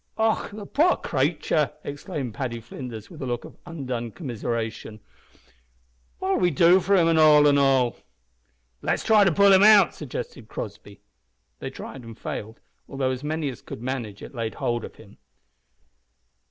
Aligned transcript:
"Och! 0.17 0.49
the 0.49 0.65
poor 0.65 0.95
cratur," 0.95 1.73
exclaimed 1.83 2.33
Paddy 2.33 2.59
Flinders, 2.59 3.11
with 3.11 3.21
a 3.21 3.27
look 3.27 3.45
of 3.45 3.55
overdone 3.67 4.09
commiseration, 4.09 4.99
"what'll 6.17 6.39
we 6.39 6.49
do 6.49 6.79
for 6.79 6.95
'im 6.95 7.07
at 7.07 7.17
all 7.17 7.47
at 7.47 7.55
all?" 7.55 7.97
"Let's 8.81 9.03
try 9.03 9.23
to 9.23 9.31
pull 9.31 9.53
him 9.53 9.61
out," 9.61 9.93
suggested 9.93 10.47
Crossby. 10.47 11.01
They 11.59 11.69
tried 11.69 12.03
and 12.03 12.17
failed, 12.17 12.59
although 12.89 13.11
as 13.11 13.23
many 13.23 13.49
as 13.49 13.61
could 13.61 13.83
manage 13.83 14.23
it 14.23 14.33
laid 14.33 14.55
hold 14.55 14.83
of 14.83 14.95
him. 14.95 15.19